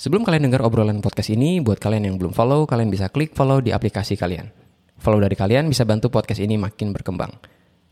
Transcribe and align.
Sebelum 0.00 0.24
kalian 0.24 0.48
dengar 0.48 0.64
obrolan 0.64 1.04
podcast 1.04 1.28
ini, 1.28 1.60
buat 1.60 1.76
kalian 1.76 2.08
yang 2.08 2.16
belum 2.16 2.32
follow, 2.32 2.64
kalian 2.64 2.88
bisa 2.88 3.12
klik 3.12 3.36
follow 3.36 3.60
di 3.60 3.68
aplikasi 3.68 4.16
kalian. 4.16 4.48
Follow 4.96 5.20
dari 5.20 5.36
kalian 5.36 5.68
bisa 5.68 5.84
bantu 5.84 6.08
podcast 6.08 6.40
ini 6.40 6.56
makin 6.56 6.96
berkembang. 6.96 7.28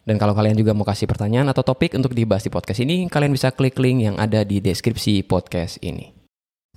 Dan 0.08 0.16
kalau 0.16 0.32
kalian 0.32 0.56
juga 0.56 0.72
mau 0.72 0.88
kasih 0.88 1.04
pertanyaan 1.04 1.52
atau 1.52 1.60
topik 1.60 1.92
untuk 1.92 2.16
dibahas 2.16 2.40
di 2.40 2.48
podcast 2.48 2.80
ini, 2.80 3.12
kalian 3.12 3.36
bisa 3.36 3.52
klik 3.52 3.76
link 3.76 4.08
yang 4.08 4.16
ada 4.16 4.40
di 4.40 4.56
deskripsi 4.64 5.20
podcast 5.28 5.84
ini. 5.84 6.16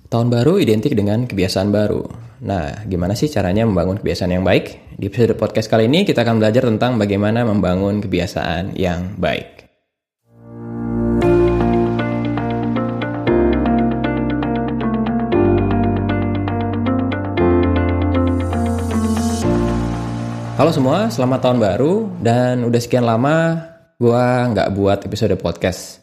Tahun 0.04 0.28
baru 0.28 0.60
identik 0.60 0.92
dengan 0.92 1.24
kebiasaan 1.24 1.72
baru. 1.72 2.04
Nah, 2.44 2.84
gimana 2.84 3.16
sih 3.16 3.32
caranya 3.32 3.64
membangun 3.64 4.04
kebiasaan 4.04 4.36
yang 4.36 4.44
baik? 4.44 5.00
Di 5.00 5.08
episode 5.08 5.40
podcast 5.40 5.72
kali 5.72 5.88
ini 5.88 6.04
kita 6.04 6.28
akan 6.28 6.44
belajar 6.44 6.68
tentang 6.68 7.00
bagaimana 7.00 7.40
membangun 7.48 8.04
kebiasaan 8.04 8.76
yang 8.76 9.16
baik. 9.16 9.61
Halo 20.62 20.70
semua, 20.70 21.10
selamat 21.10 21.40
tahun 21.42 21.58
baru 21.58 21.94
dan 22.22 22.62
udah 22.62 22.78
sekian 22.78 23.02
lama 23.02 23.66
gue 23.98 24.26
nggak 24.54 24.70
buat 24.78 25.02
episode 25.10 25.34
podcast. 25.34 25.98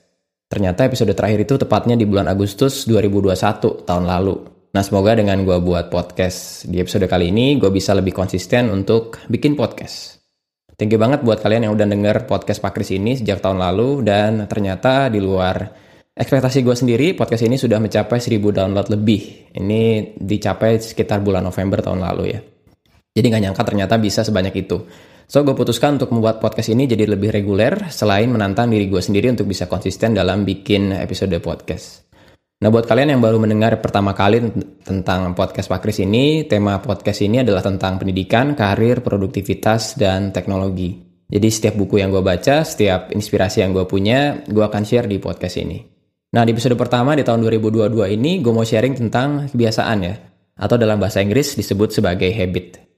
Ternyata 0.52 0.84
episode 0.84 1.16
terakhir 1.16 1.48
itu 1.48 1.56
tepatnya 1.56 1.96
di 1.96 2.04
bulan 2.04 2.28
Agustus 2.28 2.84
2021 2.84 3.88
tahun 3.88 4.04
lalu. 4.04 4.36
Nah 4.76 4.84
semoga 4.84 5.16
dengan 5.16 5.48
gue 5.48 5.56
buat 5.64 5.88
podcast 5.88 6.68
di 6.68 6.76
episode 6.76 7.08
kali 7.08 7.32
ini 7.32 7.56
gue 7.56 7.72
bisa 7.72 7.96
lebih 7.96 8.12
konsisten 8.12 8.68
untuk 8.68 9.24
bikin 9.32 9.56
podcast. 9.56 10.20
Thank 10.76 10.92
you 10.92 11.00
banget 11.00 11.24
buat 11.24 11.40
kalian 11.40 11.72
yang 11.72 11.74
udah 11.80 11.88
denger 11.88 12.28
podcast 12.28 12.60
Pak 12.60 12.76
Kris 12.76 12.92
ini 12.92 13.16
sejak 13.16 13.40
tahun 13.40 13.64
lalu 13.64 14.04
dan 14.04 14.44
ternyata 14.44 15.08
di 15.08 15.24
luar 15.24 15.56
ekspektasi 16.12 16.68
gue 16.68 16.76
sendiri 16.76 17.08
podcast 17.16 17.48
ini 17.48 17.56
sudah 17.56 17.80
mencapai 17.80 18.20
1000 18.20 18.36
download 18.36 18.92
lebih. 18.92 19.56
Ini 19.56 20.20
dicapai 20.20 20.84
sekitar 20.84 21.24
bulan 21.24 21.48
November 21.48 21.80
tahun 21.80 22.04
lalu 22.04 22.26
ya. 22.36 22.44
Jadi 23.20 23.36
nggak 23.36 23.44
nyangka 23.52 23.64
ternyata 23.68 24.00
bisa 24.00 24.24
sebanyak 24.24 24.56
itu. 24.64 24.80
So 25.28 25.44
gue 25.44 25.52
putuskan 25.52 26.00
untuk 26.00 26.16
membuat 26.16 26.40
podcast 26.40 26.72
ini 26.72 26.88
jadi 26.88 27.04
lebih 27.04 27.36
reguler 27.36 27.92
selain 27.92 28.32
menantang 28.32 28.72
diri 28.72 28.88
gue 28.88 29.04
sendiri 29.04 29.28
untuk 29.28 29.52
bisa 29.52 29.68
konsisten 29.68 30.16
dalam 30.16 30.48
bikin 30.48 30.96
episode 30.96 31.36
podcast. 31.44 32.08
Nah 32.64 32.72
buat 32.72 32.88
kalian 32.88 33.20
yang 33.20 33.22
baru 33.22 33.36
mendengar 33.36 33.76
pertama 33.84 34.16
kali 34.16 34.40
tentang 34.88 35.36
podcast 35.36 35.68
Pak 35.68 35.84
Kris 35.84 36.00
ini, 36.00 36.48
tema 36.48 36.80
podcast 36.80 37.20
ini 37.20 37.44
adalah 37.44 37.60
tentang 37.60 38.00
pendidikan, 38.00 38.56
karir, 38.56 39.04
produktivitas, 39.04 40.00
dan 40.00 40.32
teknologi. 40.32 40.96
Jadi 41.28 41.48
setiap 41.52 41.76
buku 41.76 42.00
yang 42.00 42.16
gue 42.16 42.24
baca, 42.24 42.64
setiap 42.64 43.12
inspirasi 43.12 43.62
yang 43.68 43.76
gue 43.76 43.84
punya, 43.84 44.48
gue 44.48 44.64
akan 44.64 44.82
share 44.88 45.12
di 45.12 45.20
podcast 45.20 45.60
ini. 45.60 45.78
Nah 46.36 46.42
di 46.48 46.56
episode 46.56 46.80
pertama 46.80 47.20
di 47.20 47.22
tahun 47.22 47.44
2022 47.44 48.16
ini, 48.16 48.40
gue 48.40 48.54
mau 48.56 48.66
sharing 48.66 48.96
tentang 48.96 49.46
kebiasaan 49.52 50.00
ya, 50.08 50.16
atau 50.58 50.76
dalam 50.80 50.98
bahasa 50.98 51.22
Inggris 51.22 51.54
disebut 51.54 52.02
sebagai 52.02 52.34
habit. 52.34 52.89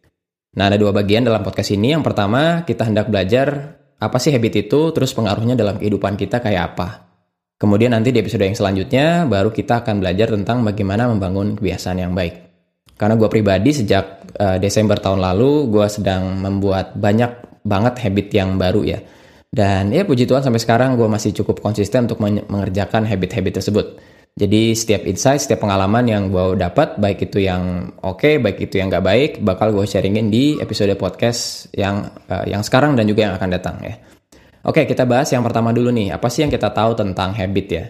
Nah, 0.51 0.67
ada 0.67 0.75
dua 0.75 0.91
bagian 0.91 1.23
dalam 1.23 1.39
podcast 1.47 1.71
ini. 1.71 1.95
Yang 1.95 2.11
pertama, 2.11 2.67
kita 2.67 2.83
hendak 2.83 3.07
belajar 3.07 3.79
apa 4.01 4.17
sih 4.19 4.35
habit 4.35 4.67
itu, 4.67 4.91
terus 4.91 5.15
pengaruhnya 5.15 5.55
dalam 5.55 5.79
kehidupan 5.79 6.19
kita 6.19 6.43
kayak 6.43 6.75
apa. 6.75 7.07
Kemudian 7.55 7.93
nanti 7.93 8.09
di 8.09 8.19
episode 8.19 8.43
yang 8.43 8.57
selanjutnya, 8.57 9.29
baru 9.29 9.53
kita 9.53 9.85
akan 9.85 10.01
belajar 10.01 10.33
tentang 10.33 10.65
bagaimana 10.65 11.07
membangun 11.07 11.55
kebiasaan 11.55 12.01
yang 12.01 12.11
baik. 12.11 12.51
Karena 12.97 13.15
gue 13.15 13.29
pribadi 13.29 13.69
sejak 13.71 14.33
uh, 14.35 14.57
Desember 14.57 14.97
tahun 14.97 15.21
lalu, 15.21 15.69
gue 15.69 15.87
sedang 15.87 16.35
membuat 16.41 16.97
banyak 16.97 17.61
banget 17.61 18.01
habit 18.01 18.27
yang 18.33 18.57
baru 18.57 18.81
ya. 18.81 18.99
Dan 19.51 19.91
ya 19.93 20.03
puji 20.03 20.25
Tuhan 20.25 20.41
sampai 20.41 20.59
sekarang 20.63 20.97
gue 20.97 21.05
masih 21.05 21.31
cukup 21.37 21.61
konsisten 21.61 22.09
untuk 22.09 22.19
mengerjakan 22.23 23.05
habit-habit 23.07 23.61
tersebut. 23.61 23.99
Jadi 24.31 24.71
setiap 24.71 25.03
insight, 25.03 25.43
setiap 25.43 25.67
pengalaman 25.67 26.07
yang 26.07 26.31
gue 26.31 26.55
dapat, 26.55 26.95
baik 26.95 27.27
itu 27.27 27.43
yang 27.43 27.91
oke, 27.99 28.23
okay, 28.23 28.39
baik 28.39 28.63
itu 28.63 28.79
yang 28.79 28.87
gak 28.87 29.03
baik, 29.03 29.31
bakal 29.43 29.75
gue 29.75 29.83
sharingin 29.83 30.31
di 30.31 30.55
episode 30.63 30.95
podcast 30.95 31.67
yang 31.75 32.07
uh, 32.31 32.47
yang 32.47 32.63
sekarang 32.63 32.95
dan 32.95 33.11
juga 33.11 33.27
yang 33.27 33.35
akan 33.35 33.49
datang 33.51 33.75
ya. 33.83 33.99
Oke, 34.63 34.87
kita 34.87 35.03
bahas 35.03 35.27
yang 35.33 35.43
pertama 35.43 35.75
dulu 35.75 35.91
nih. 35.91 36.15
Apa 36.15 36.31
sih 36.31 36.45
yang 36.45 36.53
kita 36.53 36.71
tahu 36.71 36.95
tentang 36.95 37.35
habit 37.35 37.67
ya? 37.67 37.85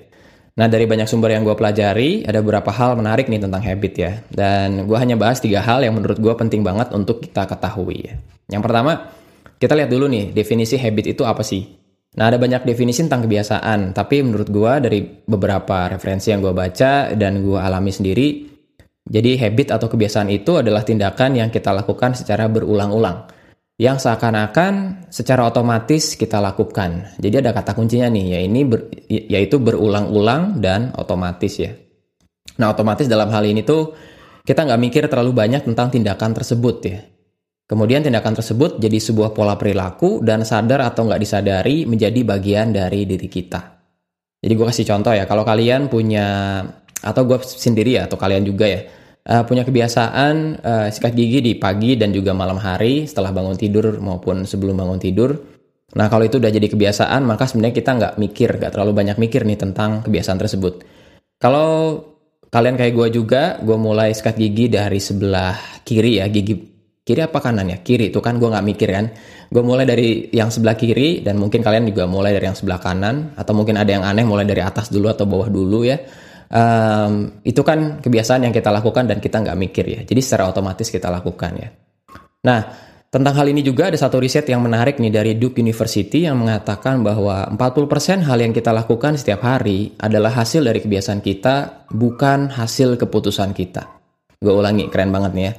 Nah, 0.55 0.67
dari 0.67 0.83
banyak 0.87 1.07
sumber 1.07 1.31
yang 1.31 1.43
gue 1.47 1.55
pelajari, 1.55 2.27
ada 2.27 2.43
beberapa 2.43 2.71
hal 2.71 2.99
menarik 2.99 3.31
nih 3.31 3.39
tentang 3.43 3.63
habit 3.63 3.93
ya. 3.95 4.11
Dan 4.27 4.87
gue 4.87 4.97
hanya 4.97 5.15
bahas 5.15 5.39
tiga 5.39 5.61
hal 5.63 5.83
yang 5.83 5.95
menurut 5.95 6.19
gue 6.19 6.33
penting 6.35 6.63
banget 6.63 6.91
untuk 6.95 7.23
kita 7.23 7.47
ketahui 7.47 8.11
ya. 8.11 8.13
Yang 8.51 8.61
pertama, 8.67 9.11
kita 9.59 9.77
lihat 9.77 9.91
dulu 9.91 10.11
nih, 10.11 10.35
definisi 10.35 10.79
habit 10.79 11.15
itu 11.15 11.23
apa 11.23 11.43
sih? 11.43 11.80
Nah, 12.11 12.27
ada 12.27 12.35
banyak 12.35 12.67
definisi 12.67 13.07
tentang 13.07 13.23
kebiasaan, 13.23 13.95
tapi 13.95 14.19
menurut 14.19 14.51
gue 14.51 14.73
dari 14.83 14.99
beberapa 15.23 15.87
referensi 15.87 16.27
yang 16.27 16.43
gue 16.43 16.51
baca 16.51 17.15
dan 17.15 17.39
gue 17.39 17.55
alami 17.55 17.87
sendiri, 17.87 18.51
jadi 19.07 19.39
habit 19.39 19.79
atau 19.79 19.87
kebiasaan 19.87 20.27
itu 20.27 20.59
adalah 20.59 20.83
tindakan 20.83 21.39
yang 21.39 21.47
kita 21.47 21.71
lakukan 21.71 22.11
secara 22.11 22.51
berulang-ulang, 22.51 23.31
yang 23.79 23.95
seakan-akan 23.95 25.07
secara 25.07 25.47
otomatis 25.47 26.19
kita 26.19 26.43
lakukan. 26.43 27.15
Jadi 27.15 27.47
ada 27.47 27.55
kata 27.55 27.71
kuncinya 27.79 28.11
nih, 28.11 28.25
ya 28.27 28.39
ini 28.43 28.61
ber, 28.67 28.91
yaitu 29.07 29.63
berulang-ulang 29.63 30.59
dan 30.59 30.91
otomatis 30.99 31.63
ya. 31.63 31.71
Nah, 32.59 32.75
otomatis 32.75 33.07
dalam 33.07 33.31
hal 33.31 33.47
ini 33.47 33.63
tuh 33.63 33.95
kita 34.43 34.67
nggak 34.67 34.81
mikir 34.83 35.03
terlalu 35.07 35.31
banyak 35.31 35.63
tentang 35.63 35.95
tindakan 35.95 36.35
tersebut 36.35 36.75
ya. 36.83 36.99
Kemudian 37.71 38.03
tindakan 38.03 38.35
tersebut 38.35 38.83
jadi 38.83 38.99
sebuah 38.99 39.31
pola 39.31 39.55
perilaku 39.55 40.19
dan 40.19 40.43
sadar 40.43 40.83
atau 40.83 41.07
nggak 41.07 41.23
disadari 41.23 41.87
menjadi 41.87 42.19
bagian 42.27 42.75
dari 42.75 43.07
diri 43.07 43.31
kita. 43.31 43.79
Jadi 44.43 44.53
gue 44.59 44.65
kasih 44.67 44.83
contoh 44.91 45.15
ya, 45.15 45.23
kalau 45.23 45.47
kalian 45.47 45.87
punya 45.87 46.59
atau 46.99 47.23
gue 47.23 47.39
sendiri 47.47 47.95
ya 47.95 48.11
atau 48.11 48.19
kalian 48.19 48.43
juga 48.43 48.67
ya 48.67 48.83
uh, 49.23 49.43
punya 49.47 49.63
kebiasaan 49.63 50.59
uh, 50.59 50.87
sikat 50.91 51.15
gigi 51.15 51.39
di 51.39 51.53
pagi 51.55 51.95
dan 51.95 52.11
juga 52.11 52.35
malam 52.35 52.59
hari 52.59 53.07
setelah 53.07 53.31
bangun 53.31 53.55
tidur 53.55 54.03
maupun 54.03 54.43
sebelum 54.43 54.75
bangun 54.75 54.99
tidur. 54.99 55.31
Nah 55.95 56.11
kalau 56.11 56.27
itu 56.27 56.43
udah 56.43 56.51
jadi 56.51 56.67
kebiasaan 56.67 57.23
maka 57.23 57.47
sebenarnya 57.47 57.75
kita 57.75 57.91
nggak 57.95 58.13
mikir, 58.19 58.49
nggak 58.59 58.71
terlalu 58.75 58.91
banyak 58.95 59.15
mikir 59.15 59.47
nih 59.47 59.59
tentang 59.59 60.03
kebiasaan 60.03 60.39
tersebut. 60.39 60.83
Kalau 61.39 62.03
kalian 62.51 62.75
kayak 62.75 62.93
gue 62.99 63.07
juga, 63.15 63.43
gue 63.63 63.77
mulai 63.79 64.11
sikat 64.11 64.35
gigi 64.35 64.67
dari 64.67 64.99
sebelah 64.99 65.83
kiri 65.87 66.19
ya, 66.19 66.27
gigi 66.27 66.70
kiri 67.01 67.21
apa 67.25 67.41
kanan 67.41 67.67
ya? 67.69 67.77
Kiri. 67.81 68.13
Itu 68.13 68.21
kan 68.21 68.37
gue 68.37 68.49
nggak 68.49 68.65
mikir 68.65 68.89
kan. 68.93 69.05
Gue 69.49 69.63
mulai 69.65 69.83
dari 69.83 70.29
yang 70.31 70.53
sebelah 70.53 70.77
kiri 70.77 71.25
dan 71.25 71.41
mungkin 71.41 71.65
kalian 71.65 71.89
juga 71.89 72.05
mulai 72.05 72.31
dari 72.31 72.45
yang 72.47 72.57
sebelah 72.57 72.79
kanan 72.79 73.33
atau 73.35 73.53
mungkin 73.57 73.75
ada 73.77 73.89
yang 73.89 74.05
aneh 74.05 74.23
mulai 74.23 74.45
dari 74.45 74.61
atas 74.61 74.93
dulu 74.93 75.09
atau 75.09 75.25
bawah 75.25 75.49
dulu 75.49 75.83
ya. 75.83 75.97
Um, 76.51 77.39
itu 77.47 77.63
kan 77.63 78.03
kebiasaan 78.03 78.43
yang 78.43 78.51
kita 78.51 78.75
lakukan 78.75 79.07
dan 79.07 79.17
kita 79.23 79.39
nggak 79.41 79.57
mikir 79.57 79.85
ya. 79.87 80.01
Jadi 80.03 80.19
secara 80.19 80.51
otomatis 80.51 80.87
kita 80.91 81.07
lakukan 81.07 81.51
ya. 81.57 81.69
Nah 82.47 82.59
tentang 83.11 83.35
hal 83.35 83.47
ini 83.51 83.59
juga 83.59 83.91
ada 83.91 83.99
satu 83.99 84.23
riset 84.23 84.47
yang 84.47 84.63
menarik 84.63 84.95
nih 84.95 85.11
dari 85.11 85.31
Duke 85.35 85.59
University 85.59 86.23
yang 86.27 86.39
mengatakan 86.39 87.03
bahwa 87.03 87.43
40% 87.55 88.23
hal 88.23 88.39
yang 88.39 88.55
kita 88.55 88.71
lakukan 88.71 89.19
setiap 89.19 89.43
hari 89.43 89.91
adalah 89.99 90.31
hasil 90.31 90.63
dari 90.63 90.79
kebiasaan 90.79 91.19
kita, 91.19 91.87
bukan 91.91 92.55
hasil 92.55 92.95
keputusan 92.95 93.51
kita. 93.51 93.99
Gue 94.39 94.55
ulangi, 94.55 94.87
keren 94.87 95.11
banget 95.11 95.31
nih 95.35 95.43
ya 95.43 95.53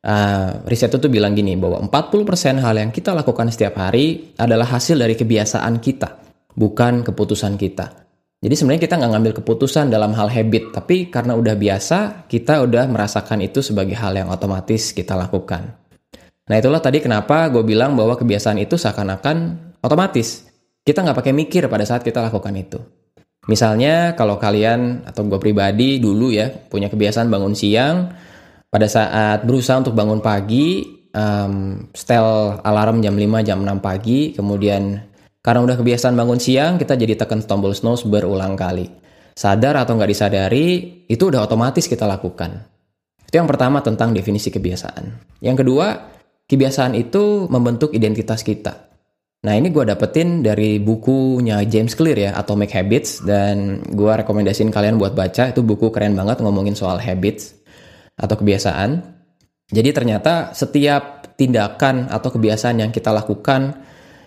Uh, 0.00 0.64
riset 0.64 0.88
itu 0.88 1.12
bilang 1.12 1.36
gini 1.36 1.60
bahwa 1.60 1.84
40% 1.84 2.56
hal 2.56 2.72
yang 2.72 2.88
kita 2.88 3.12
lakukan 3.12 3.52
setiap 3.52 3.76
hari 3.76 4.32
adalah 4.40 4.64
hasil 4.64 4.96
dari 4.96 5.12
kebiasaan 5.12 5.76
kita, 5.76 6.24
bukan 6.56 7.04
keputusan 7.04 7.60
kita. 7.60 8.00
Jadi 8.40 8.54
sebenarnya 8.56 8.80
kita 8.88 8.96
nggak 8.96 9.12
ngambil 9.12 9.32
keputusan 9.44 9.92
dalam 9.92 10.16
hal 10.16 10.32
habit, 10.32 10.72
tapi 10.72 11.12
karena 11.12 11.36
udah 11.36 11.52
biasa, 11.52 12.24
kita 12.24 12.64
udah 12.64 12.88
merasakan 12.88 13.44
itu 13.44 13.60
sebagai 13.60 13.92
hal 14.00 14.16
yang 14.16 14.32
otomatis 14.32 14.96
kita 14.96 15.12
lakukan. 15.12 15.76
Nah 16.48 16.56
itulah 16.56 16.80
tadi 16.80 17.04
kenapa 17.04 17.52
gue 17.52 17.60
bilang 17.60 17.92
bahwa 17.92 18.16
kebiasaan 18.16 18.56
itu 18.64 18.80
seakan-akan 18.80 19.36
otomatis. 19.84 20.48
Kita 20.80 21.04
nggak 21.04 21.20
pakai 21.20 21.36
mikir 21.36 21.68
pada 21.68 21.84
saat 21.84 22.00
kita 22.00 22.24
lakukan 22.24 22.56
itu. 22.56 22.80
Misalnya 23.44 24.16
kalau 24.16 24.40
kalian 24.40 25.04
atau 25.04 25.28
gue 25.28 25.36
pribadi 25.36 26.00
dulu 26.00 26.32
ya 26.32 26.48
punya 26.48 26.88
kebiasaan 26.88 27.28
bangun 27.28 27.52
siang, 27.52 28.08
pada 28.70 28.86
saat 28.86 29.42
berusaha 29.42 29.82
untuk 29.82 29.98
bangun 29.98 30.22
pagi, 30.22 30.86
um, 31.10 31.84
setel 31.90 32.62
alarm 32.62 33.02
jam 33.02 33.18
5, 33.18 33.42
jam 33.42 33.58
6 33.66 33.82
pagi, 33.82 34.30
kemudian 34.30 35.10
karena 35.42 35.60
udah 35.66 35.76
kebiasaan 35.76 36.14
bangun 36.14 36.38
siang, 36.38 36.78
kita 36.78 36.94
jadi 36.94 37.18
tekan 37.18 37.42
tombol 37.42 37.74
snooze 37.74 38.06
berulang 38.06 38.54
kali. 38.54 38.86
Sadar 39.34 39.74
atau 39.74 39.98
nggak 39.98 40.10
disadari, 40.10 40.66
itu 41.10 41.22
udah 41.26 41.42
otomatis 41.42 41.90
kita 41.90 42.06
lakukan. 42.06 42.62
Itu 43.26 43.42
yang 43.42 43.50
pertama 43.50 43.82
tentang 43.82 44.14
definisi 44.14 44.54
kebiasaan. 44.54 45.38
Yang 45.42 45.66
kedua, 45.66 45.86
kebiasaan 46.46 46.94
itu 46.94 47.50
membentuk 47.50 47.90
identitas 47.90 48.46
kita. 48.46 48.90
Nah 49.40 49.56
ini 49.56 49.72
gue 49.72 49.88
dapetin 49.88 50.44
dari 50.44 50.76
bukunya 50.76 51.64
James 51.64 51.96
Clear 51.96 52.28
ya, 52.28 52.30
Atomic 52.36 52.76
Habits, 52.76 53.24
dan 53.24 53.80
gue 53.80 54.12
rekomendasiin 54.12 54.68
kalian 54.68 55.00
buat 55.00 55.16
baca, 55.16 55.48
itu 55.48 55.64
buku 55.64 55.88
keren 55.88 56.12
banget 56.12 56.44
ngomongin 56.44 56.76
soal 56.76 57.00
habits 57.00 57.59
atau 58.20 58.36
kebiasaan. 58.36 58.90
Jadi 59.72 59.90
ternyata 59.96 60.52
setiap 60.52 61.32
tindakan 61.40 62.12
atau 62.12 62.28
kebiasaan 62.28 62.84
yang 62.84 62.92
kita 62.92 63.08
lakukan 63.08 63.80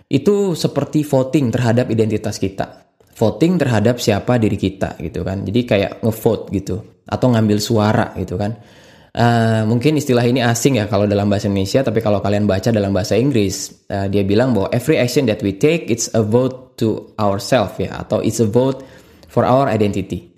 itu 0.10 0.58
seperti 0.58 1.06
voting 1.06 1.54
terhadap 1.54 1.94
identitas 1.94 2.42
kita. 2.42 2.84
voting 3.14 3.62
terhadap 3.62 4.02
siapa 4.02 4.42
diri 4.42 4.58
kita 4.58 4.98
gitu 4.98 5.22
kan. 5.22 5.46
Jadi 5.46 5.60
kayak 5.64 5.92
ngevote 6.02 6.50
gitu 6.50 6.76
atau 7.06 7.28
ngambil 7.30 7.58
suara 7.62 8.12
gitu 8.18 8.36
kan. 8.36 8.58
Uh, 9.14 9.62
mungkin 9.70 9.94
istilah 9.94 10.26
ini 10.26 10.42
asing 10.42 10.82
ya 10.82 10.90
kalau 10.90 11.06
dalam 11.06 11.30
bahasa 11.30 11.46
Indonesia, 11.46 11.86
tapi 11.86 12.02
kalau 12.02 12.18
kalian 12.18 12.50
baca 12.50 12.74
dalam 12.74 12.90
bahasa 12.90 13.14
Inggris, 13.14 13.86
uh, 13.94 14.10
dia 14.10 14.26
bilang 14.26 14.58
bahwa 14.58 14.74
every 14.74 14.98
action 14.98 15.30
that 15.30 15.38
we 15.46 15.54
take 15.54 15.86
it's 15.86 16.10
a 16.18 16.26
vote 16.26 16.74
to 16.82 17.14
ourselves 17.22 17.78
ya 17.78 17.94
atau 18.02 18.26
it's 18.26 18.42
a 18.42 18.50
vote 18.50 18.82
for 19.30 19.46
our 19.46 19.70
identity. 19.70 20.34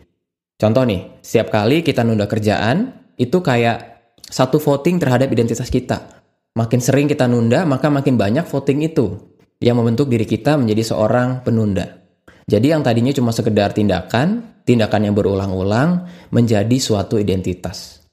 Contoh 0.59 0.83
nih, 0.83 1.23
setiap 1.23 1.55
kali 1.55 1.87
kita 1.87 2.03
nunda 2.03 2.27
kerjaan 2.27 3.04
itu 3.15 3.39
kayak 3.39 4.11
satu 4.25 4.59
voting 4.59 4.99
terhadap 4.99 5.31
identitas 5.31 5.69
kita. 5.71 6.23
Makin 6.55 6.79
sering 6.79 7.07
kita 7.11 7.27
nunda, 7.27 7.67
maka 7.67 7.91
makin 7.91 8.15
banyak 8.15 8.47
voting 8.47 8.87
itu 8.87 9.35
yang 9.59 9.75
membentuk 9.79 10.07
diri 10.07 10.23
kita 10.23 10.55
menjadi 10.55 10.95
seorang 10.95 11.43
penunda. 11.43 12.05
Jadi 12.45 12.71
yang 12.71 12.85
tadinya 12.85 13.11
cuma 13.11 13.33
sekedar 13.33 13.73
tindakan, 13.73 14.61
tindakan 14.63 15.01
yang 15.09 15.15
berulang-ulang 15.17 16.05
menjadi 16.31 16.77
suatu 16.77 17.17
identitas. 17.17 18.05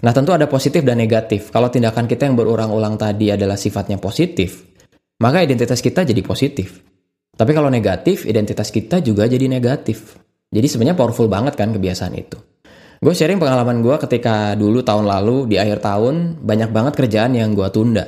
Nah 0.00 0.16
tentu 0.16 0.32
ada 0.32 0.48
positif 0.48 0.80
dan 0.80 0.96
negatif. 0.96 1.52
Kalau 1.52 1.68
tindakan 1.68 2.08
kita 2.08 2.24
yang 2.24 2.38
berulang-ulang 2.38 2.96
tadi 2.96 3.28
adalah 3.34 3.58
sifatnya 3.58 4.00
positif, 4.00 4.64
maka 5.20 5.44
identitas 5.44 5.84
kita 5.84 6.08
jadi 6.08 6.24
positif. 6.24 6.80
Tapi 7.36 7.52
kalau 7.52 7.68
negatif, 7.68 8.24
identitas 8.24 8.72
kita 8.72 9.04
juga 9.04 9.28
jadi 9.28 9.48
negatif. 9.48 10.16
Jadi 10.50 10.66
sebenarnya 10.66 10.96
powerful 10.96 11.28
banget 11.28 11.56
kan 11.56 11.72
kebiasaan 11.72 12.14
itu. 12.16 12.49
Gue 13.00 13.16
sharing 13.16 13.40
pengalaman 13.40 13.80
gue 13.80 13.96
ketika 13.96 14.52
dulu 14.60 14.84
tahun 14.84 15.08
lalu 15.08 15.48
di 15.48 15.56
akhir 15.56 15.80
tahun 15.80 16.36
banyak 16.44 16.68
banget 16.68 16.92
kerjaan 17.00 17.32
yang 17.32 17.56
gue 17.56 17.64
tunda. 17.72 18.04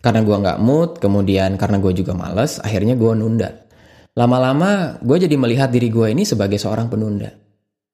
Karena 0.00 0.24
gue 0.24 0.36
nggak 0.40 0.58
mood, 0.58 0.96
kemudian 0.96 1.60
karena 1.60 1.76
gue 1.76 1.92
juga 1.92 2.16
males, 2.16 2.56
akhirnya 2.64 2.96
gue 2.96 3.12
nunda. 3.12 3.68
Lama-lama 4.16 4.96
gue 5.04 5.28
jadi 5.28 5.36
melihat 5.36 5.68
diri 5.68 5.92
gue 5.92 6.16
ini 6.16 6.24
sebagai 6.24 6.56
seorang 6.56 6.88
penunda. 6.88 7.28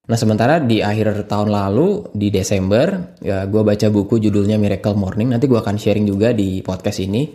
Nah 0.08 0.16
sementara 0.16 0.62
di 0.62 0.78
akhir 0.78 1.26
tahun 1.26 1.50
lalu 1.50 2.14
di 2.14 2.30
Desember 2.30 3.18
ya 3.18 3.44
gue 3.44 3.62
baca 3.66 3.86
buku 3.90 4.22
judulnya 4.22 4.56
Miracle 4.62 4.94
Morning 4.94 5.34
nanti 5.34 5.50
gue 5.50 5.58
akan 5.58 5.76
sharing 5.76 6.06
juga 6.06 6.32
di 6.32 6.64
podcast 6.64 7.02
ini 7.04 7.28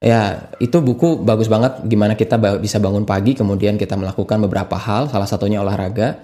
ya 0.00 0.48
itu 0.56 0.78
buku 0.80 1.20
bagus 1.20 1.52
banget 1.52 1.84
gimana 1.84 2.16
kita 2.16 2.40
bisa 2.62 2.80
bangun 2.80 3.04
pagi 3.04 3.36
kemudian 3.36 3.76
kita 3.76 3.98
melakukan 3.98 4.40
beberapa 4.46 4.80
hal 4.80 5.12
salah 5.12 5.28
satunya 5.28 5.60
olahraga 5.60 6.16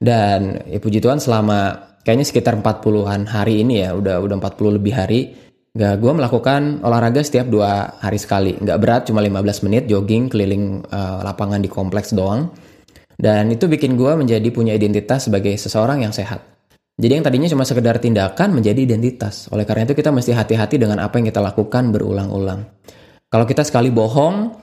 dan 0.00 0.64
ya 0.64 0.80
puji 0.80 0.98
Tuhan 1.04 1.20
selama 1.20 1.92
kayaknya 2.02 2.26
sekitar 2.26 2.56
40-an 2.58 3.28
hari 3.28 3.60
ini 3.60 3.84
ya 3.84 3.92
udah 3.92 4.18
udah 4.24 4.36
40 4.40 4.76
lebih 4.80 4.94
hari 4.96 5.20
Gak, 5.70 6.02
gue 6.02 6.10
melakukan 6.10 6.82
olahraga 6.82 7.22
setiap 7.22 7.46
dua 7.46 7.94
hari 8.02 8.18
sekali. 8.18 8.58
Nggak 8.58 8.78
berat, 8.82 9.02
cuma 9.06 9.22
15 9.22 9.70
menit 9.70 9.86
jogging 9.86 10.26
keliling 10.26 10.82
uh, 10.90 11.22
lapangan 11.22 11.62
di 11.62 11.70
kompleks 11.70 12.10
doang. 12.10 12.50
Dan 13.14 13.54
itu 13.54 13.70
bikin 13.70 13.94
gue 13.94 14.18
menjadi 14.18 14.48
punya 14.50 14.74
identitas 14.74 15.30
sebagai 15.30 15.54
seseorang 15.54 16.02
yang 16.02 16.10
sehat. 16.10 16.42
Jadi 16.98 17.12
yang 17.14 17.24
tadinya 17.24 17.46
cuma 17.46 17.62
sekedar 17.62 18.02
tindakan 18.02 18.50
menjadi 18.50 18.82
identitas. 18.82 19.46
Oleh 19.54 19.62
karena 19.62 19.86
itu 19.86 19.94
kita 19.94 20.10
mesti 20.10 20.34
hati-hati 20.34 20.74
dengan 20.74 20.98
apa 20.98 21.22
yang 21.22 21.30
kita 21.30 21.38
lakukan 21.38 21.94
berulang-ulang. 21.94 22.66
Kalau 23.30 23.46
kita 23.46 23.62
sekali 23.62 23.94
bohong, 23.94 24.59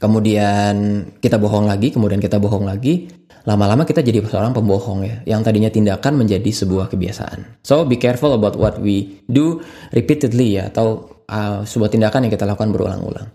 kemudian 0.00 1.04
kita 1.20 1.36
bohong 1.36 1.68
lagi, 1.68 1.92
kemudian 1.92 2.18
kita 2.18 2.40
bohong 2.40 2.64
lagi, 2.64 3.06
lama-lama 3.44 3.84
kita 3.84 4.00
jadi 4.00 4.24
seorang 4.24 4.56
pembohong 4.56 5.00
ya. 5.04 5.16
Yang 5.36 5.40
tadinya 5.52 5.70
tindakan 5.70 6.16
menjadi 6.16 6.48
sebuah 6.48 6.88
kebiasaan. 6.88 7.60
So 7.60 7.84
be 7.84 8.00
careful 8.00 8.32
about 8.32 8.56
what 8.56 8.80
we 8.80 9.20
do 9.28 9.60
repeatedly 9.92 10.56
ya, 10.56 10.72
atau 10.72 11.20
uh, 11.28 11.62
sebuah 11.68 11.92
tindakan 11.92 12.26
yang 12.26 12.32
kita 12.32 12.48
lakukan 12.48 12.72
berulang-ulang. 12.72 13.28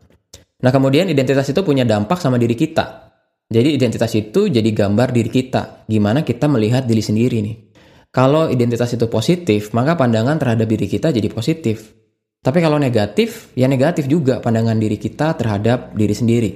Nah 0.65 0.71
kemudian 0.73 1.05
identitas 1.05 1.45
itu 1.45 1.61
punya 1.61 1.85
dampak 1.85 2.17
sama 2.17 2.41
diri 2.41 2.57
kita. 2.57 3.13
Jadi 3.45 3.77
identitas 3.77 4.09
itu 4.17 4.49
jadi 4.49 4.65
gambar 4.73 5.13
diri 5.13 5.29
kita. 5.29 5.85
Gimana 5.85 6.25
kita 6.25 6.49
melihat 6.49 6.89
diri 6.89 7.05
sendiri 7.05 7.45
nih. 7.45 7.57
Kalau 8.09 8.49
identitas 8.49 8.89
itu 8.95 9.05
positif, 9.05 9.75
maka 9.75 9.93
pandangan 9.93 10.39
terhadap 10.39 10.65
diri 10.65 10.87
kita 10.89 11.13
jadi 11.13 11.29
positif. 11.29 12.04
Tapi 12.45 12.61
kalau 12.61 12.77
negatif, 12.77 13.49
ya 13.57 13.65
negatif 13.65 14.05
juga 14.05 14.37
pandangan 14.37 14.77
diri 14.77 15.01
kita 15.01 15.33
terhadap 15.33 15.97
diri 15.97 16.13
sendiri. 16.13 16.51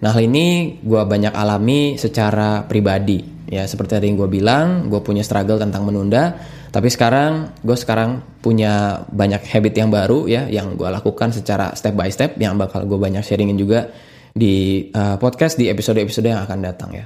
Nah 0.00 0.08
hal 0.08 0.24
ini 0.24 0.80
gue 0.80 1.02
banyak 1.04 1.36
alami 1.36 2.00
secara 2.00 2.64
pribadi. 2.64 3.20
Ya 3.52 3.68
seperti 3.68 4.00
tadi 4.00 4.08
yang 4.08 4.16
gue 4.16 4.32
bilang, 4.32 4.88
gue 4.88 5.04
punya 5.04 5.20
struggle 5.20 5.60
tentang 5.60 5.84
menunda. 5.84 6.40
Tapi 6.72 6.88
sekarang 6.88 7.60
gue 7.60 7.76
sekarang 7.76 8.24
punya 8.40 9.04
banyak 9.12 9.44
habit 9.44 9.76
yang 9.76 9.92
baru 9.92 10.24
ya, 10.24 10.48
yang 10.48 10.80
gue 10.80 10.88
lakukan 10.88 11.36
secara 11.36 11.76
step 11.76 11.92
by 11.92 12.08
step, 12.08 12.40
yang 12.40 12.56
bakal 12.56 12.88
gue 12.88 12.96
banyak 12.96 13.20
sharingin 13.20 13.60
juga 13.60 13.92
di 14.32 14.88
uh, 14.96 15.20
podcast 15.20 15.60
di 15.60 15.68
episode-episode 15.68 16.24
yang 16.24 16.40
akan 16.40 16.58
datang 16.64 16.90
ya. 16.96 17.04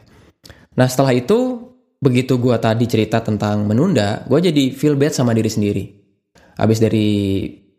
Nah 0.78 0.86
setelah 0.86 1.10
itu 1.10 1.58
begitu 1.98 2.38
gue 2.38 2.54
tadi 2.62 2.86
cerita 2.86 3.18
tentang 3.18 3.66
menunda, 3.66 4.22
gue 4.30 4.38
jadi 4.46 4.70
feel 4.70 4.94
bad 4.94 5.10
sama 5.10 5.34
diri 5.34 5.50
sendiri. 5.50 5.84
Habis 6.54 6.78
dari 6.78 7.10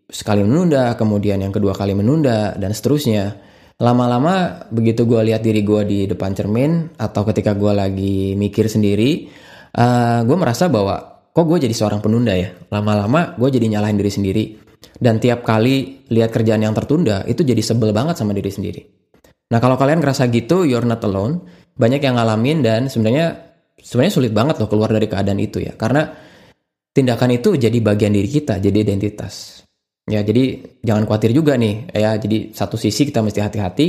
sekali 0.07 0.41
menunda, 0.43 0.95
kemudian 0.95 1.43
yang 1.43 1.51
kedua 1.51 1.75
kali 1.75 1.91
menunda 1.91 2.55
dan 2.55 2.71
seterusnya. 2.71 3.43
Lama-lama 3.77 4.65
begitu 4.73 5.05
gue 5.05 5.21
lihat 5.29 5.45
diri 5.45 5.61
gue 5.61 5.81
di 5.85 5.99
depan 6.09 6.33
cermin 6.33 6.97
atau 6.97 7.21
ketika 7.29 7.53
gue 7.53 7.69
lagi 7.77 8.33
mikir 8.33 8.65
sendiri, 8.65 9.29
uh, 9.77 9.81
eh, 9.83 10.19
gue 10.25 10.37
merasa 10.39 10.65
bahwa 10.65 11.29
kok 11.29 11.45
gue 11.45 11.61
jadi 11.61 11.75
seorang 11.77 12.01
penunda 12.01 12.33
ya. 12.33 12.57
Lama-lama 12.73 13.37
gue 13.37 13.49
jadi 13.53 13.77
nyalahin 13.77 13.99
diri 14.01 14.11
sendiri. 14.11 14.43
Dan 14.97 15.21
tiap 15.21 15.45
kali 15.45 16.09
lihat 16.09 16.33
kerjaan 16.33 16.65
yang 16.65 16.73
tertunda 16.73 17.21
itu 17.29 17.45
jadi 17.45 17.61
sebel 17.61 17.93
banget 17.93 18.17
sama 18.17 18.33
diri 18.33 18.49
sendiri. 18.49 18.81
Nah 19.53 19.61
kalau 19.61 19.77
kalian 19.77 20.01
ngerasa 20.01 20.25
gitu, 20.33 20.65
you're 20.65 20.85
not 20.85 21.01
alone. 21.05 21.45
Banyak 21.77 22.01
yang 22.01 22.17
ngalamin 22.17 22.65
dan 22.65 22.81
sebenarnya 22.89 23.53
sebenarnya 23.77 24.13
sulit 24.13 24.33
banget 24.33 24.57
loh 24.57 24.65
keluar 24.65 24.89
dari 24.89 25.05
keadaan 25.05 25.37
itu 25.37 25.61
ya. 25.61 25.77
Karena 25.77 26.09
tindakan 26.89 27.37
itu 27.37 27.53
jadi 27.53 27.77
bagian 27.77 28.09
diri 28.09 28.25
kita, 28.25 28.57
jadi 28.57 28.77
identitas. 28.81 29.66
Ya 30.07 30.23
jadi 30.23 30.63
jangan 30.81 31.03
khawatir 31.03 31.35
juga 31.35 31.59
nih 31.59 31.91
ya. 31.91 32.15
Jadi 32.15 32.55
satu 32.55 32.79
sisi 32.79 33.03
kita 33.07 33.19
mesti 33.19 33.43
hati-hati, 33.43 33.87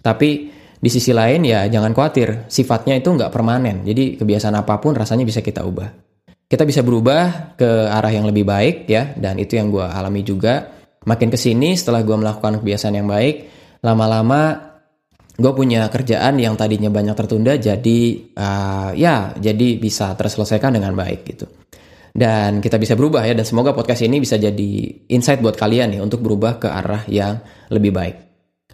tapi 0.00 0.48
di 0.78 0.90
sisi 0.90 1.12
lain 1.12 1.44
ya 1.44 1.68
jangan 1.68 1.92
khawatir. 1.92 2.48
Sifatnya 2.48 2.96
itu 2.96 3.12
nggak 3.12 3.28
permanen. 3.28 3.84
Jadi 3.84 4.16
kebiasaan 4.16 4.56
apa 4.56 4.80
pun 4.80 4.96
rasanya 4.96 5.28
bisa 5.28 5.44
kita 5.44 5.62
ubah. 5.62 5.92
Kita 6.48 6.64
bisa 6.64 6.80
berubah 6.80 7.52
ke 7.60 7.68
arah 7.92 8.08
yang 8.08 8.24
lebih 8.24 8.48
baik 8.48 8.88
ya. 8.88 9.12
Dan 9.12 9.36
itu 9.36 9.60
yang 9.60 9.68
gue 9.68 9.84
alami 9.84 10.24
juga. 10.24 10.72
Makin 11.04 11.28
ke 11.28 11.36
sini 11.36 11.76
setelah 11.76 12.00
gue 12.00 12.16
melakukan 12.16 12.60
kebiasaan 12.60 12.96
yang 12.96 13.08
baik, 13.08 13.48
lama-lama 13.84 14.68
gue 15.38 15.52
punya 15.54 15.86
kerjaan 15.86 16.34
yang 16.42 16.58
tadinya 16.58 16.90
banyak 16.90 17.14
tertunda 17.14 17.54
jadi 17.54 17.98
uh, 18.34 18.90
ya 18.98 19.38
jadi 19.38 19.78
bisa 19.78 20.10
terselesaikan 20.18 20.74
dengan 20.74 20.98
baik 20.98 21.22
gitu 21.30 21.46
dan 22.18 22.58
kita 22.58 22.82
bisa 22.82 22.98
berubah 22.98 23.22
ya 23.22 23.38
dan 23.38 23.46
semoga 23.46 23.70
podcast 23.70 24.02
ini 24.02 24.18
bisa 24.18 24.34
jadi 24.34 24.70
insight 25.14 25.38
buat 25.38 25.54
kalian 25.54 25.94
ya 25.94 26.00
untuk 26.02 26.18
berubah 26.18 26.58
ke 26.58 26.66
arah 26.66 27.06
yang 27.06 27.38
lebih 27.70 27.94
baik 27.94 28.16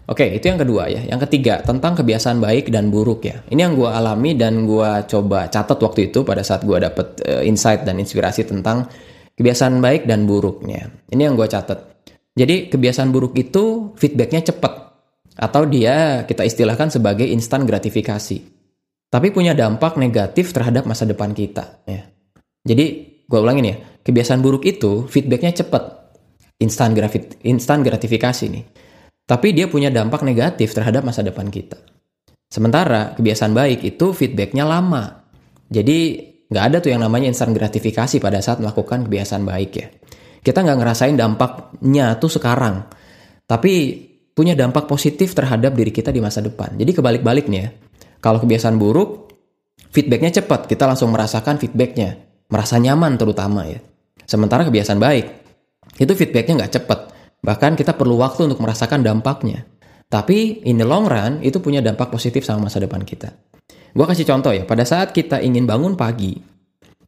oke 0.09 0.25
itu 0.25 0.45
yang 0.49 0.57
kedua 0.57 0.89
ya 0.89 1.05
yang 1.05 1.21
ketiga 1.21 1.61
tentang 1.61 1.93
kebiasaan 1.93 2.41
baik 2.41 2.73
dan 2.73 2.89
buruk 2.89 3.21
ya 3.29 3.45
ini 3.53 3.61
yang 3.61 3.77
gue 3.77 3.85
alami 3.85 4.33
dan 4.33 4.65
gue 4.65 4.89
coba 5.05 5.45
catat 5.53 5.77
waktu 5.77 6.09
itu 6.09 6.25
pada 6.25 6.41
saat 6.41 6.65
gue 6.65 6.77
dapet 6.81 7.21
uh, 7.21 7.45
insight 7.45 7.85
dan 7.85 8.01
inspirasi 8.01 8.49
tentang 8.49 8.89
kebiasaan 9.37 9.77
baik 9.77 10.09
dan 10.09 10.25
buruknya 10.25 10.89
ini 11.13 11.21
yang 11.21 11.37
gue 11.37 11.45
catat 11.45 11.95
jadi 12.33 12.67
kebiasaan 12.67 13.13
buruk 13.13 13.37
itu 13.37 13.93
feedbacknya 13.95 14.41
cepat 14.41 14.85
atau 15.35 15.67
dia 15.67 16.23
kita 16.23 16.47
istilahkan 16.47 16.91
sebagai 16.91 17.27
instan 17.27 17.67
gratifikasi. 17.67 18.55
Tapi 19.11 19.27
punya 19.31 19.55
dampak 19.55 19.95
negatif 19.95 20.51
terhadap 20.51 20.87
masa 20.87 21.07
depan 21.07 21.31
kita. 21.31 21.83
Ya. 21.87 22.07
Jadi 22.67 23.14
gue 23.25 23.39
ulangin 23.41 23.65
ya, 23.65 23.75
kebiasaan 24.05 24.39
buruk 24.39 24.65
itu 24.69 25.09
feedbacknya 25.09 25.51
cepat, 25.53 26.13
instan 26.61 26.93
instan 27.43 27.81
gratifikasi 27.81 28.45
nih. 28.49 28.63
Tapi 29.25 29.57
dia 29.57 29.65
punya 29.65 29.89
dampak 29.89 30.21
negatif 30.21 30.77
terhadap 30.77 31.01
masa 31.01 31.25
depan 31.25 31.49
kita. 31.49 31.81
Sementara 32.45 33.17
kebiasaan 33.17 33.57
baik 33.57 33.81
itu 33.81 34.13
feedbacknya 34.13 34.63
lama. 34.69 35.25
Jadi 35.65 36.21
nggak 36.45 36.63
ada 36.69 36.77
tuh 36.77 36.93
yang 36.93 37.01
namanya 37.01 37.33
instan 37.33 37.49
gratifikasi 37.49 38.21
pada 38.21 38.37
saat 38.45 38.61
melakukan 38.61 39.09
kebiasaan 39.09 39.43
baik 39.43 39.71
ya. 39.73 39.87
Kita 40.45 40.61
nggak 40.61 40.77
ngerasain 40.77 41.17
dampaknya 41.17 42.21
tuh 42.21 42.29
sekarang. 42.29 42.85
Tapi 43.49 43.73
punya 44.37 44.53
dampak 44.53 44.85
positif 44.85 45.33
terhadap 45.33 45.73
diri 45.73 45.89
kita 45.89 46.13
di 46.13 46.21
masa 46.21 46.45
depan. 46.45 46.77
Jadi 46.77 46.91
kebalik-baliknya, 46.93 47.73
kalau 48.21 48.37
kebiasaan 48.43 48.77
buruk, 48.77 49.31
feedbacknya 49.89 50.43
cepat, 50.43 50.69
kita 50.69 50.85
langsung 50.85 51.09
merasakan 51.09 51.57
feedbacknya, 51.57 52.24
merasa 52.49 52.77
nyaman 52.81 53.17
terutama 53.17 53.65
ya. 53.65 53.79
Sementara 54.25 54.65
kebiasaan 54.65 54.97
baik, 54.97 55.25
itu 56.01 56.11
feedbacknya 56.17 56.65
nggak 56.65 56.73
cepat, 56.81 56.99
bahkan 57.45 57.77
kita 57.77 57.93
perlu 57.93 58.17
waktu 58.17 58.49
untuk 58.49 58.61
merasakan 58.61 59.05
dampaknya. 59.05 59.65
Tapi 60.09 60.65
in 60.65 60.81
the 60.81 60.87
long 60.87 61.05
run, 61.05 61.41
itu 61.41 61.61
punya 61.61 61.81
dampak 61.81 62.09
positif 62.09 62.45
sama 62.45 62.69
masa 62.69 62.81
depan 62.81 63.01
kita. 63.05 63.33
Gue 63.95 64.05
kasih 64.05 64.27
contoh 64.27 64.53
ya, 64.53 64.65
pada 64.65 64.83
saat 64.83 65.13
kita 65.13 65.41
ingin 65.41 65.65
bangun 65.65 65.93
pagi, 65.93 66.35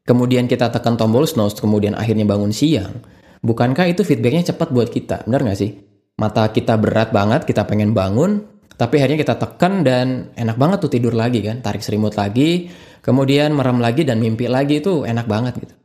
kemudian 0.05 0.45
kita 0.45 0.69
tekan 0.69 0.95
tombol 0.95 1.25
snooze, 1.25 1.57
kemudian 1.57 1.93
akhirnya 1.93 2.25
bangun 2.25 2.53
siang, 2.53 3.01
bukankah 3.41 3.89
itu 3.89 4.05
feedbacknya 4.05 4.53
cepat 4.53 4.71
buat 4.71 4.89
kita, 4.89 5.27
benar 5.27 5.45
nggak 5.45 5.59
sih? 5.59 5.71
mata 6.17 6.49
kita 6.49 6.75
berat 6.81 7.13
banget, 7.13 7.45
kita 7.45 7.63
pengen 7.69 7.93
bangun, 7.93 8.57
Tapi 8.77 9.01
akhirnya 9.01 9.17
kita 9.25 9.35
tekan 9.41 9.81
dan 9.81 10.29
enak 10.37 10.53
banget 10.53 10.85
tuh 10.85 10.93
tidur 10.93 11.17
lagi 11.17 11.41
kan, 11.41 11.65
tarik 11.65 11.81
selimut 11.81 12.13
lagi, 12.13 12.69
kemudian 13.07 13.55
merem 13.55 13.79
lagi 13.79 14.03
dan 14.03 14.19
mimpi 14.19 14.51
lagi 14.51 14.83
itu 14.83 15.07
enak 15.07 15.23
banget 15.23 15.55
gitu. 15.63 15.75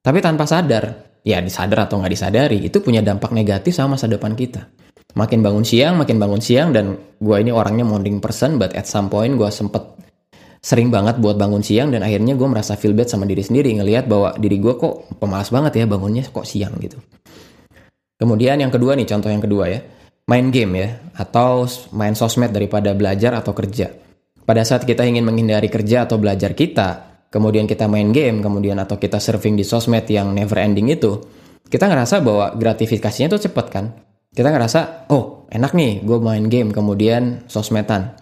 Tapi 0.00 0.18
tanpa 0.24 0.48
sadar, 0.48 1.20
ya 1.20 1.44
disadar 1.44 1.84
atau 1.84 2.00
nggak 2.00 2.12
disadari, 2.16 2.58
itu 2.64 2.80
punya 2.80 3.04
dampak 3.04 3.36
negatif 3.36 3.76
sama 3.76 4.00
masa 4.00 4.08
depan 4.08 4.32
kita. 4.32 4.72
Makin 5.12 5.44
bangun 5.44 5.62
siang, 5.68 6.00
makin 6.00 6.16
bangun 6.16 6.40
siang, 6.40 6.72
dan 6.72 6.96
gue 7.20 7.36
ini 7.36 7.52
orangnya 7.52 7.84
morning 7.84 8.16
person, 8.18 8.56
but 8.56 8.72
at 8.72 8.88
some 8.88 9.12
point 9.12 9.36
gue 9.36 9.50
sempet 9.52 9.84
sering 10.64 10.88
banget 10.88 11.20
buat 11.20 11.36
bangun 11.36 11.60
siang, 11.60 11.92
dan 11.92 12.00
akhirnya 12.00 12.32
gue 12.32 12.48
merasa 12.48 12.80
feel 12.80 12.96
bad 12.96 13.12
sama 13.12 13.28
diri 13.28 13.44
sendiri, 13.44 13.76
ngelihat 13.76 14.08
bahwa 14.08 14.32
diri 14.40 14.56
gue 14.56 14.72
kok 14.72 15.20
pemalas 15.20 15.52
banget 15.52 15.78
ya 15.78 15.84
bangunnya 15.84 16.24
kok 16.24 16.48
siang 16.48 16.72
gitu. 16.80 16.96
Kemudian 18.16 18.56
yang 18.58 18.72
kedua 18.72 18.96
nih, 18.96 19.04
contoh 19.04 19.28
yang 19.28 19.44
kedua 19.44 19.68
ya 19.68 19.80
main 20.22 20.54
game 20.54 20.72
ya 20.78 20.88
atau 21.18 21.66
main 21.92 22.14
sosmed 22.14 22.54
daripada 22.54 22.94
belajar 22.94 23.34
atau 23.34 23.52
kerja. 23.52 23.90
Pada 24.42 24.66
saat 24.66 24.82
kita 24.82 25.06
ingin 25.06 25.22
menghindari 25.22 25.70
kerja 25.70 26.02
atau 26.02 26.18
belajar 26.18 26.58
kita, 26.58 27.22
kemudian 27.30 27.70
kita 27.70 27.86
main 27.86 28.10
game, 28.10 28.42
kemudian 28.42 28.74
atau 28.82 28.98
kita 28.98 29.22
surfing 29.22 29.54
di 29.54 29.62
sosmed 29.62 30.02
yang 30.10 30.34
never 30.34 30.58
ending 30.58 30.90
itu, 30.90 31.22
kita 31.70 31.86
ngerasa 31.86 32.18
bahwa 32.20 32.52
gratifikasinya 32.58 33.30
itu 33.30 33.48
cepet 33.48 33.66
kan. 33.70 33.94
Kita 34.32 34.48
ngerasa, 34.50 35.08
oh 35.14 35.46
enak 35.46 35.72
nih 35.78 36.02
gue 36.02 36.18
main 36.18 36.44
game, 36.50 36.74
kemudian 36.74 37.46
sosmedan. 37.46 38.18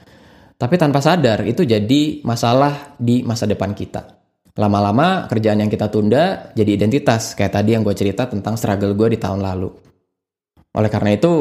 Tapi 0.61 0.77
tanpa 0.77 1.01
sadar 1.01 1.49
itu 1.49 1.65
jadi 1.65 2.21
masalah 2.21 2.95
di 3.01 3.25
masa 3.25 3.49
depan 3.49 3.73
kita. 3.73 4.21
Lama-lama 4.61 5.25
kerjaan 5.25 5.65
yang 5.65 5.73
kita 5.73 5.89
tunda 5.89 6.53
jadi 6.53 6.77
identitas, 6.77 7.33
kayak 7.33 7.57
tadi 7.57 7.73
yang 7.73 7.81
gue 7.81 7.97
cerita 7.97 8.29
tentang 8.29 8.61
struggle 8.61 8.93
gue 8.93 9.17
di 9.17 9.19
tahun 9.19 9.41
lalu. 9.41 9.73
Oleh 10.77 10.91
karena 10.93 11.17
itu, 11.17 11.33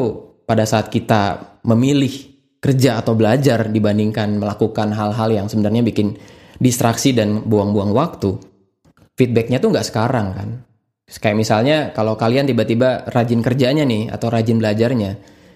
pada 0.48 0.64
saat 0.64 0.88
kita 0.88 1.52
memilih 1.68 2.39
kerja 2.60 3.00
atau 3.00 3.16
belajar 3.16 3.72
dibandingkan 3.72 4.36
melakukan 4.36 4.92
hal-hal 4.92 5.32
yang 5.32 5.46
sebenarnya 5.48 5.80
bikin 5.80 6.14
distraksi 6.60 7.16
dan 7.16 7.48
buang-buang 7.48 7.96
waktu, 7.96 8.36
feedbacknya 9.16 9.58
tuh 9.58 9.72
nggak 9.72 9.86
sekarang 9.88 10.28
kan. 10.36 10.48
Kayak 11.10 11.36
misalnya 11.40 11.76
kalau 11.90 12.14
kalian 12.14 12.46
tiba-tiba 12.46 13.08
rajin 13.10 13.42
kerjanya 13.42 13.82
nih 13.82 14.12
atau 14.12 14.30
rajin 14.30 14.60
belajarnya, 14.60 15.10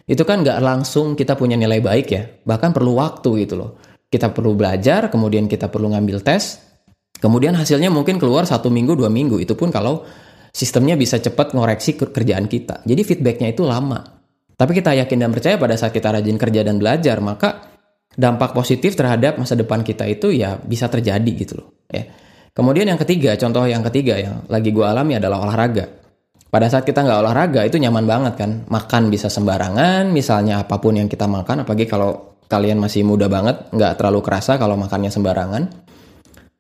itu 0.08 0.22
kan 0.26 0.42
nggak 0.42 0.58
langsung 0.64 1.14
kita 1.14 1.38
punya 1.38 1.54
nilai 1.54 1.78
baik 1.78 2.06
ya, 2.10 2.24
bahkan 2.42 2.74
perlu 2.74 2.98
waktu 2.98 3.46
gitu 3.46 3.54
loh. 3.54 3.70
Kita 4.08 4.32
perlu 4.34 4.56
belajar, 4.58 5.12
kemudian 5.12 5.46
kita 5.46 5.70
perlu 5.70 5.92
ngambil 5.94 6.24
tes, 6.24 6.58
kemudian 7.20 7.54
hasilnya 7.54 7.92
mungkin 7.92 8.18
keluar 8.18 8.48
satu 8.48 8.72
minggu, 8.72 8.98
dua 8.98 9.12
minggu, 9.12 9.38
itu 9.38 9.54
pun 9.54 9.70
kalau 9.70 10.02
sistemnya 10.50 10.98
bisa 10.98 11.20
cepat 11.20 11.52
ngoreksi 11.52 11.94
kerjaan 11.98 12.50
kita. 12.50 12.82
Jadi 12.82 13.02
feedbacknya 13.04 13.52
itu 13.52 13.62
lama. 13.62 14.23
Tapi 14.54 14.70
kita 14.70 14.94
yakin 14.94 15.18
dan 15.18 15.30
percaya 15.34 15.58
pada 15.58 15.74
saat 15.74 15.90
kita 15.90 16.14
rajin 16.14 16.38
kerja 16.38 16.62
dan 16.62 16.78
belajar, 16.78 17.18
maka 17.18 17.74
dampak 18.14 18.54
positif 18.54 18.94
terhadap 18.94 19.38
masa 19.38 19.58
depan 19.58 19.82
kita 19.82 20.06
itu 20.06 20.30
ya 20.30 20.58
bisa 20.62 20.86
terjadi 20.86 21.32
gitu 21.34 21.58
loh. 21.58 21.68
Ya. 21.90 22.06
Kemudian 22.54 22.86
yang 22.86 23.00
ketiga, 23.02 23.34
contoh 23.34 23.66
yang 23.66 23.82
ketiga 23.90 24.14
yang 24.14 24.46
lagi 24.46 24.70
gue 24.70 24.86
alami 24.86 25.18
adalah 25.18 25.42
olahraga. 25.42 25.90
Pada 26.54 26.70
saat 26.70 26.86
kita 26.86 27.02
nggak 27.02 27.18
olahraga 27.26 27.66
itu 27.66 27.82
nyaman 27.82 28.06
banget 28.06 28.34
kan, 28.38 28.50
makan 28.70 29.10
bisa 29.10 29.26
sembarangan, 29.26 30.14
misalnya 30.14 30.62
apa 30.62 30.78
pun 30.78 30.94
yang 30.94 31.10
kita 31.10 31.26
makan, 31.26 31.66
apalagi 31.66 31.90
kalau 31.90 32.38
kalian 32.46 32.78
masih 32.78 33.02
muda 33.02 33.26
banget, 33.26 33.74
nggak 33.74 33.98
terlalu 33.98 34.22
kerasa 34.22 34.54
kalau 34.54 34.78
makannya 34.78 35.10
sembarangan. 35.10 35.66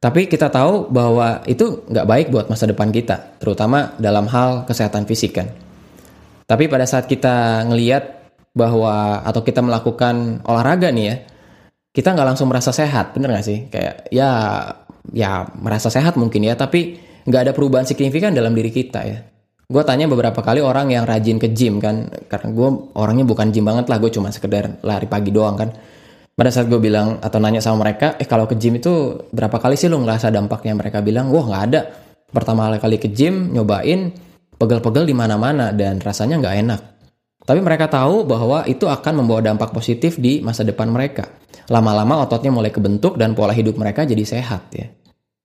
Tapi 0.02 0.26
kita 0.26 0.50
tahu 0.50 0.90
bahwa 0.90 1.46
itu 1.46 1.86
nggak 1.86 2.06
baik 2.10 2.26
buat 2.34 2.50
masa 2.50 2.66
depan 2.66 2.90
kita, 2.90 3.38
terutama 3.38 3.94
dalam 4.02 4.26
hal 4.26 4.66
kesehatan 4.66 5.06
fisik 5.06 5.38
kan. 5.38 5.46
Tapi 6.44 6.68
pada 6.68 6.84
saat 6.84 7.08
kita 7.08 7.64
ngeliat 7.68 8.04
bahwa 8.54 9.24
atau 9.24 9.40
kita 9.40 9.64
melakukan 9.64 10.44
olahraga 10.44 10.92
nih 10.92 11.04
ya, 11.08 11.16
kita 11.90 12.12
nggak 12.12 12.28
langsung 12.34 12.52
merasa 12.52 12.70
sehat, 12.70 13.16
bener 13.16 13.32
nggak 13.32 13.46
sih? 13.46 13.58
Kayak 13.72 14.08
ya 14.12 14.30
ya 15.12 15.48
merasa 15.56 15.88
sehat 15.88 16.20
mungkin 16.20 16.44
ya, 16.44 16.54
tapi 16.54 17.00
nggak 17.24 17.42
ada 17.48 17.52
perubahan 17.56 17.88
signifikan 17.88 18.36
dalam 18.36 18.52
diri 18.52 18.68
kita 18.68 19.00
ya. 19.04 19.18
Gue 19.64 19.80
tanya 19.80 20.04
beberapa 20.04 20.44
kali 20.44 20.60
orang 20.60 20.92
yang 20.92 21.08
rajin 21.08 21.40
ke 21.40 21.48
gym 21.56 21.80
kan, 21.80 22.12
karena 22.28 22.52
gue 22.52 22.68
orangnya 23.00 23.24
bukan 23.24 23.48
gym 23.48 23.64
banget 23.64 23.88
lah, 23.88 23.96
gue 23.96 24.12
cuma 24.12 24.28
sekedar 24.28 24.84
lari 24.84 25.08
pagi 25.08 25.32
doang 25.32 25.56
kan. 25.56 25.72
Pada 26.34 26.50
saat 26.50 26.68
gue 26.68 26.76
bilang 26.76 27.22
atau 27.24 27.38
nanya 27.40 27.64
sama 27.64 27.86
mereka, 27.86 28.18
eh 28.20 28.28
kalau 28.28 28.44
ke 28.44 28.58
gym 28.60 28.76
itu 28.76 29.24
berapa 29.32 29.56
kali 29.56 29.78
sih 29.78 29.88
lo 29.88 30.02
ngerasa 30.02 30.28
dampaknya? 30.28 30.76
Mereka 30.76 31.00
bilang, 31.00 31.32
wah 31.32 31.46
nggak 31.48 31.62
ada. 31.72 31.80
Pertama 32.28 32.68
kali 32.76 32.98
ke 32.98 33.08
gym, 33.08 33.54
nyobain, 33.54 34.10
pegel-pegel 34.64 35.04
di 35.04 35.12
mana-mana 35.12 35.70
dan 35.76 36.00
rasanya 36.00 36.40
nggak 36.40 36.56
enak. 36.64 36.80
Tapi 37.44 37.60
mereka 37.60 37.92
tahu 37.92 38.24
bahwa 38.24 38.64
itu 38.64 38.88
akan 38.88 39.20
membawa 39.20 39.44
dampak 39.44 39.76
positif 39.76 40.16
di 40.16 40.40
masa 40.40 40.64
depan 40.64 40.88
mereka. 40.88 41.28
Lama-lama 41.68 42.24
ototnya 42.24 42.48
mulai 42.48 42.72
kebentuk 42.72 43.20
dan 43.20 43.36
pola 43.36 43.52
hidup 43.52 43.76
mereka 43.76 44.08
jadi 44.08 44.24
sehat 44.24 44.72
ya. 44.72 44.88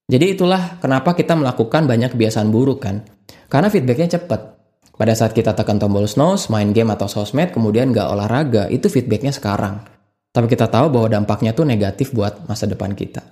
Jadi 0.10 0.40
itulah 0.40 0.80
kenapa 0.80 1.14
kita 1.14 1.36
melakukan 1.36 1.86
banyak 1.86 2.16
kebiasaan 2.16 2.50
buruk 2.50 2.88
kan. 2.88 3.04
Karena 3.52 3.68
feedbacknya 3.68 4.16
cepat. 4.16 4.58
Pada 4.96 5.14
saat 5.16 5.32
kita 5.32 5.56
tekan 5.56 5.80
tombol 5.80 6.08
snooze, 6.08 6.52
main 6.52 6.76
game 6.76 6.92
atau 6.92 7.08
sosmed, 7.08 7.56
kemudian 7.56 7.94
nggak 7.94 8.08
olahraga, 8.10 8.68
itu 8.68 8.92
feedbacknya 8.92 9.32
sekarang. 9.32 9.86
Tapi 10.34 10.48
kita 10.52 10.68
tahu 10.68 10.92
bahwa 10.92 11.08
dampaknya 11.08 11.56
tuh 11.56 11.64
negatif 11.64 12.12
buat 12.12 12.44
masa 12.48 12.68
depan 12.68 12.92
kita. 12.96 13.24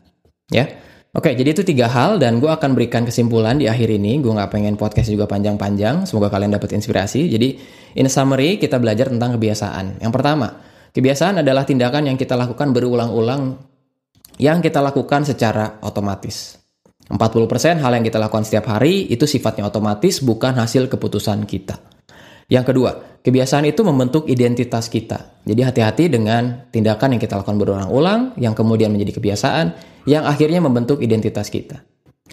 Ya, 0.48 0.80
Oke, 1.18 1.34
jadi 1.34 1.50
itu 1.50 1.66
tiga 1.66 1.90
hal 1.90 2.22
dan 2.22 2.38
gue 2.38 2.46
akan 2.46 2.78
berikan 2.78 3.02
kesimpulan 3.02 3.58
di 3.58 3.66
akhir 3.66 3.90
ini. 3.90 4.22
Gue 4.22 4.38
nggak 4.38 4.54
pengen 4.54 4.78
podcast 4.78 5.10
juga 5.10 5.26
panjang-panjang. 5.26 6.06
Semoga 6.06 6.30
kalian 6.30 6.54
dapat 6.54 6.78
inspirasi. 6.78 7.26
Jadi, 7.26 7.58
in 7.98 8.06
summary, 8.06 8.62
kita 8.62 8.78
belajar 8.78 9.10
tentang 9.10 9.34
kebiasaan. 9.34 9.98
Yang 9.98 10.14
pertama, 10.14 10.62
kebiasaan 10.94 11.42
adalah 11.42 11.66
tindakan 11.66 12.14
yang 12.14 12.22
kita 12.22 12.38
lakukan 12.38 12.70
berulang-ulang 12.70 13.58
yang 14.38 14.62
kita 14.62 14.78
lakukan 14.78 15.26
secara 15.26 15.82
otomatis. 15.82 16.62
40% 17.10 17.82
hal 17.82 17.92
yang 17.98 18.06
kita 18.06 18.22
lakukan 18.22 18.46
setiap 18.46 18.78
hari 18.78 19.10
itu 19.10 19.26
sifatnya 19.26 19.66
otomatis, 19.66 20.22
bukan 20.22 20.54
hasil 20.54 20.86
keputusan 20.86 21.50
kita. 21.50 21.97
Yang 22.48 22.66
kedua, 22.72 22.92
kebiasaan 23.28 23.68
itu 23.68 23.84
membentuk 23.84 24.24
identitas 24.32 24.88
kita. 24.88 25.44
Jadi 25.44 25.62
hati-hati 25.68 26.08
dengan 26.08 26.72
tindakan 26.72 27.20
yang 27.20 27.22
kita 27.22 27.44
lakukan 27.44 27.60
berulang-ulang, 27.60 28.40
yang 28.40 28.56
kemudian 28.56 28.88
menjadi 28.88 29.20
kebiasaan, 29.20 29.76
yang 30.08 30.24
akhirnya 30.24 30.64
membentuk 30.64 31.04
identitas 31.04 31.52
kita. 31.52 31.84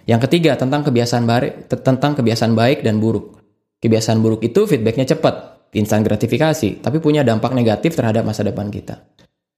Yang 0.06 0.30
ketiga, 0.30 0.54
tentang 0.54 0.86
kebiasaan 0.86 1.26
baik, 1.26 1.66
tentang 1.66 2.14
kebiasaan 2.14 2.54
baik 2.54 2.86
dan 2.86 3.02
buruk. 3.02 3.42
Kebiasaan 3.82 4.22
buruk 4.22 4.46
itu 4.46 4.70
feedbacknya 4.70 5.18
cepat, 5.18 5.66
instan 5.74 6.06
gratifikasi, 6.06 6.78
tapi 6.78 7.02
punya 7.02 7.26
dampak 7.26 7.50
negatif 7.50 7.98
terhadap 7.98 8.22
masa 8.22 8.46
depan 8.46 8.70
kita. 8.70 9.02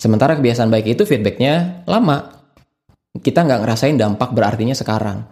Sementara 0.00 0.40
kebiasaan 0.40 0.72
baik 0.72 0.96
itu 0.96 1.04
feedbacknya 1.04 1.84
lama. 1.84 2.48
Kita 3.16 3.44
nggak 3.44 3.60
ngerasain 3.60 3.96
dampak 3.96 4.32
berartinya 4.32 4.72
sekarang. 4.72 5.24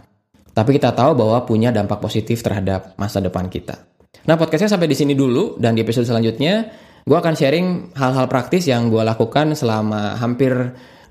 Tapi 0.52 0.70
kita 0.76 0.92
tahu 0.92 1.16
bahwa 1.16 1.48
punya 1.48 1.72
dampak 1.72 2.00
positif 2.00 2.44
terhadap 2.44 2.92
masa 3.00 3.20
depan 3.24 3.48
kita. 3.48 3.93
Nah 4.24 4.38
podcastnya 4.38 4.70
sampai 4.70 4.86
di 4.86 4.96
sini 4.96 5.12
dulu 5.18 5.58
dan 5.58 5.74
di 5.74 5.82
episode 5.82 6.06
selanjutnya 6.06 6.70
gue 7.04 7.16
akan 7.18 7.34
sharing 7.36 7.92
hal-hal 7.98 8.26
praktis 8.30 8.64
yang 8.70 8.88
gue 8.88 9.02
lakukan 9.04 9.52
selama 9.52 10.16
hampir 10.16 10.52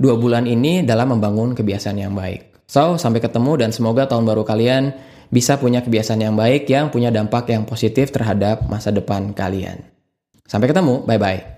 dua 0.01 0.17
bulan 0.17 0.49
ini 0.49 0.81
dalam 0.81 1.13
membangun 1.13 1.53
kebiasaan 1.53 1.99
yang 2.01 2.15
baik. 2.17 2.65
So 2.65 2.97
sampai 2.97 3.21
ketemu 3.21 3.61
dan 3.61 3.69
semoga 3.69 4.09
tahun 4.09 4.25
baru 4.25 4.41
kalian 4.41 4.95
bisa 5.29 5.57
punya 5.57 5.81
kebiasaan 5.81 6.21
yang 6.21 6.35
baik 6.37 6.69
yang 6.69 6.89
punya 6.89 7.09
dampak 7.09 7.49
yang 7.49 7.65
positif 7.65 8.13
terhadap 8.13 8.65
masa 8.69 8.93
depan 8.93 9.33
kalian. 9.33 9.81
Sampai 10.45 10.69
ketemu, 10.69 11.01
bye-bye. 11.05 11.53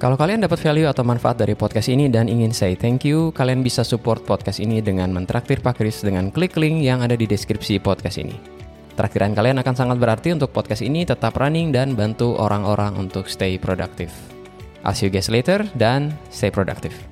Kalau 0.00 0.18
kalian 0.18 0.42
dapat 0.42 0.58
value 0.58 0.90
atau 0.90 1.06
manfaat 1.06 1.38
dari 1.38 1.54
podcast 1.54 1.86
ini 1.86 2.10
dan 2.10 2.26
ingin 2.26 2.50
say 2.50 2.74
thank 2.74 3.06
you, 3.06 3.30
kalian 3.38 3.62
bisa 3.62 3.86
support 3.86 4.26
podcast 4.26 4.58
ini 4.58 4.82
dengan 4.82 5.14
mentraktir 5.14 5.62
Pak 5.62 5.78
Kris 5.78 6.02
dengan 6.02 6.34
klik 6.34 6.58
link 6.58 6.82
yang 6.82 7.06
ada 7.06 7.14
di 7.14 7.22
deskripsi 7.22 7.78
podcast 7.78 8.18
ini. 8.18 8.61
Terakhiran 8.92 9.32
kalian 9.32 9.60
akan 9.60 9.74
sangat 9.74 9.96
berarti 9.96 10.36
untuk 10.36 10.52
podcast 10.52 10.84
ini 10.84 11.08
tetap 11.08 11.32
running 11.40 11.72
dan 11.72 11.96
bantu 11.96 12.36
orang-orang 12.36 12.96
untuk 13.00 13.24
stay 13.28 13.56
productive. 13.56 14.12
I'll 14.84 14.92
see 14.92 15.08
you 15.08 15.12
guys 15.14 15.32
later 15.32 15.64
dan 15.78 16.12
stay 16.28 16.52
productive. 16.52 17.11